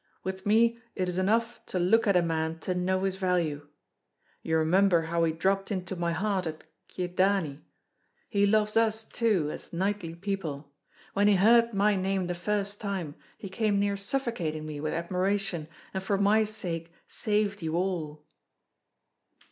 With 0.23 0.47
me 0.47 0.79
it 0.95 1.07
is 1.07 1.19
enough 1.19 1.63
to 1.67 1.77
look 1.77 2.07
at 2.07 2.17
a 2.17 2.23
man 2.23 2.57
to 2.61 2.73
know 2.73 3.01
his 3.03 3.17
value. 3.17 3.67
You 4.41 4.57
remember 4.57 5.03
how 5.03 5.23
he 5.25 5.31
dropped 5.31 5.69
into 5.71 5.95
my 5.95 6.11
heart 6.11 6.47
at 6.47 6.63
Kyedani? 6.87 7.59
He 8.27 8.47
loves 8.47 8.75
us, 8.75 9.05
too, 9.05 9.51
as 9.51 9.71
knightly 9.71 10.15
people. 10.15 10.71
When 11.13 11.27
he 11.27 11.35
heard 11.35 11.75
my 11.75 11.95
name 11.95 12.25
the 12.25 12.33
first 12.33 12.81
time, 12.81 13.13
he 13.37 13.47
came 13.47 13.79
near 13.79 13.95
suffocating 13.95 14.65
me 14.65 14.79
with 14.79 14.91
admiration, 14.93 15.67
and 15.93 16.01
for 16.01 16.17
my 16.17 16.45
sake 16.45 16.91
saved 17.07 17.61
you 17.61 17.75
all." 17.75 18.25